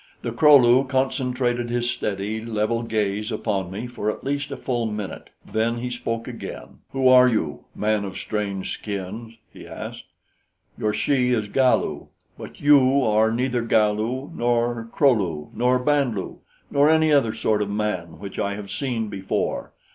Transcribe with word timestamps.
The 0.23 0.31
Kro 0.31 0.57
lu 0.57 0.83
concentrated 0.83 1.69
his 1.69 1.91
steady, 1.91 2.43
level 2.43 2.81
gaze 2.81 3.31
upon 3.31 3.69
me 3.69 3.85
for 3.85 4.09
at 4.09 4.23
least 4.23 4.49
a 4.49 4.57
full 4.57 4.87
minute. 4.87 5.29
Then 5.45 5.77
he 5.77 5.91
spoke 5.91 6.27
again. 6.27 6.79
"Who 6.91 7.07
are 7.07 7.27
you, 7.27 7.65
man 7.75 8.03
of 8.03 8.17
strange 8.17 8.71
skins?" 8.71 9.37
he 9.53 9.67
asked. 9.67 10.05
"Your 10.75 10.91
she 10.91 11.29
is 11.33 11.49
Galu; 11.49 12.07
but 12.35 12.59
you 12.59 13.03
are 13.03 13.31
neither 13.31 13.61
Galu 13.61 14.31
nor 14.35 14.89
Kro 14.91 15.13
lu 15.13 15.51
nor 15.53 15.77
Band 15.77 16.15
lu, 16.15 16.39
nor 16.71 16.89
any 16.89 17.13
other 17.13 17.35
sort 17.35 17.61
of 17.61 17.69
man 17.69 18.17
which 18.17 18.39
I 18.39 18.55
have 18.55 18.71
seen 18.71 19.07
before. 19.07 19.71